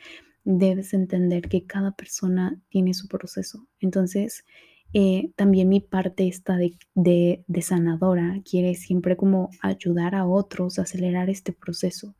debes 0.43 0.93
entender 0.93 1.47
que 1.47 1.65
cada 1.65 1.93
persona 1.93 2.61
tiene 2.67 2.93
su 2.93 3.07
proceso. 3.07 3.65
Entonces, 3.79 4.43
eh, 4.93 5.31
también 5.35 5.69
mi 5.69 5.81
parte 5.81 6.27
esta 6.27 6.57
de, 6.57 6.75
de, 6.95 7.43
de, 7.47 7.61
sanadora 7.61 8.41
quiere 8.43 8.73
siempre 8.75 9.15
como 9.15 9.49
ayudar 9.61 10.15
a 10.15 10.25
otros 10.25 10.79
a 10.79 10.83
acelerar 10.83 11.29
este 11.29 11.53
proceso. 11.53 12.15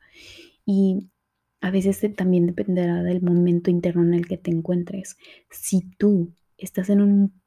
Y 0.64 1.10
a 1.60 1.70
veces 1.70 2.00
también 2.14 2.46
dependerá 2.46 3.02
del 3.02 3.22
momento 3.22 3.70
interno 3.70 4.02
en 4.02 4.14
el 4.14 4.26
que 4.26 4.38
te 4.38 4.50
encuentres. 4.50 5.16
Si 5.50 5.82
tú 5.98 6.32
estás 6.56 6.90
en 6.90 7.00
un, 7.00 7.42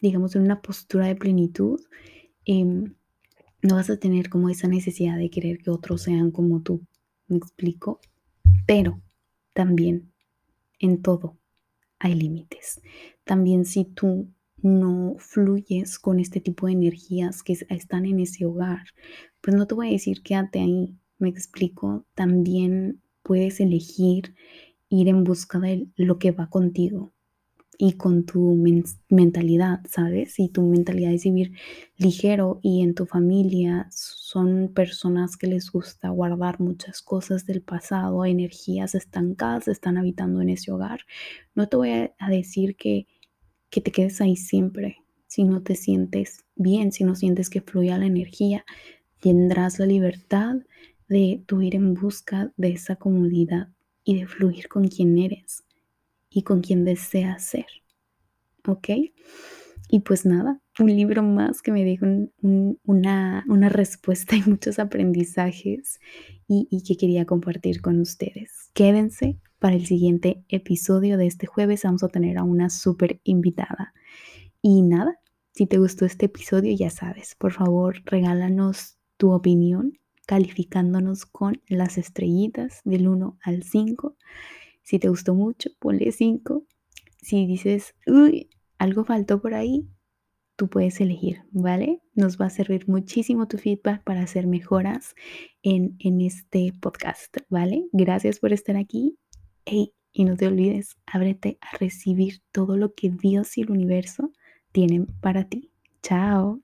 digamos, 0.00 0.34
en 0.36 0.42
una 0.42 0.62
postura 0.62 1.06
de 1.06 1.16
plenitud, 1.16 1.80
em, 2.44 2.94
no 3.62 3.74
vas 3.76 3.90
a 3.90 3.98
tener 3.98 4.30
como 4.30 4.48
esa 4.48 4.68
necesidad 4.68 5.18
de 5.18 5.30
querer 5.30 5.58
que 5.58 5.70
otros 5.70 6.02
sean 6.02 6.30
como 6.30 6.62
tú. 6.62 6.86
¿Me 7.28 7.36
explico? 7.36 8.00
Pero 8.66 9.00
también 9.52 10.12
en 10.78 11.02
todo 11.02 11.38
hay 11.98 12.14
límites. 12.14 12.80
También 13.24 13.64
si 13.64 13.84
tú 13.84 14.28
no 14.66 15.16
fluyes 15.18 15.98
con 15.98 16.20
este 16.20 16.40
tipo 16.40 16.66
de 16.66 16.74
energías 16.74 17.42
que 17.42 17.54
están 17.70 18.06
en 18.06 18.20
ese 18.20 18.44
hogar, 18.46 18.84
pues 19.40 19.56
no 19.56 19.66
te 19.66 19.74
voy 19.74 19.88
a 19.88 19.92
decir 19.92 20.22
quédate 20.22 20.60
ahí. 20.60 20.96
Me 21.18 21.28
explico, 21.30 22.06
también 22.14 23.02
puedes 23.22 23.60
elegir 23.60 24.34
ir 24.88 25.08
en 25.08 25.24
busca 25.24 25.58
de 25.60 25.88
lo 25.96 26.18
que 26.18 26.32
va 26.32 26.48
contigo. 26.50 27.12
y 27.78 27.92
con 27.94 28.24
tu 28.24 28.56
mentalidad, 29.10 29.80
¿sabes? 29.88 30.34
Si 30.34 30.48
tu 30.48 30.62
mentalidad 30.62 31.12
es 31.12 31.24
vivir 31.24 31.52
ligero 31.98 32.58
y 32.62 32.82
en 32.82 32.94
tu 32.94 33.04
familia 33.06 33.86
son 33.90 34.72
personas 34.74 35.36
que 35.36 35.46
les 35.46 35.70
gusta 35.70 36.08
guardar 36.10 36.58
muchas 36.60 37.02
cosas 37.02 37.44
del 37.46 37.62
pasado, 37.62 38.24
energías 38.24 38.94
estancadas 38.94 39.68
están 39.68 39.98
habitando 39.98 40.40
en 40.40 40.50
ese 40.50 40.72
hogar, 40.72 41.00
no 41.54 41.68
te 41.68 41.76
voy 41.76 41.90
a 41.90 42.30
decir 42.30 42.76
que, 42.76 43.06
que 43.70 43.80
te 43.80 43.90
quedes 43.90 44.20
ahí 44.20 44.36
siempre. 44.36 44.98
Si 45.26 45.44
no 45.44 45.62
te 45.62 45.74
sientes 45.74 46.44
bien, 46.54 46.92
si 46.92 47.04
no 47.04 47.14
sientes 47.14 47.50
que 47.50 47.60
fluya 47.60 47.98
la 47.98 48.06
energía, 48.06 48.64
tendrás 49.20 49.78
la 49.78 49.86
libertad 49.86 50.56
de 51.08 51.42
tu 51.46 51.60
ir 51.62 51.74
en 51.74 51.94
busca 51.94 52.52
de 52.56 52.70
esa 52.70 52.96
comodidad 52.96 53.68
y 54.04 54.18
de 54.20 54.26
fluir 54.26 54.68
con 54.68 54.88
quien 54.88 55.18
eres 55.18 55.64
y 56.30 56.42
con 56.42 56.60
quien 56.60 56.84
deseas 56.84 57.44
ser. 57.44 57.66
¿Ok? 58.66 58.88
Y 59.88 60.00
pues 60.00 60.26
nada, 60.26 60.60
un 60.80 60.88
libro 60.88 61.22
más 61.22 61.62
que 61.62 61.70
me 61.70 61.84
dijo 61.84 62.06
una, 62.84 63.44
respuesta 63.68 64.36
y 64.36 64.42
muchos 64.48 64.78
aprendizajes 64.78 66.00
y, 66.48 66.66
y 66.70 66.82
que 66.82 66.96
quería 66.96 67.24
compartir 67.24 67.80
con 67.80 68.00
ustedes. 68.00 68.70
Quédense 68.74 69.38
para 69.58 69.76
el 69.76 69.86
siguiente 69.86 70.44
episodio 70.48 71.16
de 71.16 71.26
este 71.26 71.46
jueves. 71.46 71.82
Vamos 71.84 72.02
a 72.02 72.08
tener 72.08 72.38
a 72.38 72.44
una 72.44 72.70
súper 72.70 73.20
invitada. 73.24 73.94
Y 74.62 74.82
nada, 74.82 75.18
si 75.52 75.66
te 75.66 75.78
gustó 75.78 76.04
este 76.04 76.26
episodio, 76.26 76.74
ya 76.76 76.90
sabes, 76.90 77.34
por 77.34 77.52
favor, 77.52 78.02
regálanos 78.04 78.98
tu 79.16 79.32
opinión 79.32 79.98
calificándonos 80.26 81.24
con 81.24 81.62
las 81.68 81.98
estrellitas 81.98 82.80
del 82.84 83.08
1 83.08 83.38
al 83.42 83.62
5. 83.62 84.16
Si 84.82 84.98
te 84.98 85.08
gustó 85.08 85.34
mucho, 85.34 85.70
ponle 85.78 86.12
5. 86.12 86.66
Si 87.22 87.46
dices, 87.46 87.94
uy, 88.06 88.50
algo 88.78 89.04
faltó 89.04 89.40
por 89.40 89.54
ahí, 89.54 89.88
tú 90.56 90.68
puedes 90.68 91.00
elegir, 91.00 91.42
¿vale? 91.50 92.02
Nos 92.14 92.40
va 92.40 92.46
a 92.46 92.50
servir 92.50 92.88
muchísimo 92.88 93.46
tu 93.46 93.58
feedback 93.58 94.02
para 94.02 94.22
hacer 94.22 94.46
mejoras 94.46 95.14
en, 95.62 95.96
en 96.00 96.20
este 96.20 96.72
podcast, 96.80 97.36
¿vale? 97.48 97.86
Gracias 97.92 98.40
por 98.40 98.52
estar 98.52 98.76
aquí. 98.76 99.16
Hey, 99.68 99.92
y 100.12 100.24
no 100.24 100.36
te 100.36 100.46
olvides, 100.46 100.96
ábrete 101.06 101.58
a 101.60 101.76
recibir 101.76 102.40
todo 102.52 102.76
lo 102.76 102.94
que 102.94 103.10
Dios 103.10 103.58
y 103.58 103.62
el 103.62 103.72
universo 103.72 104.30
tienen 104.70 105.06
para 105.20 105.48
ti. 105.48 105.72
Chao. 106.04 106.60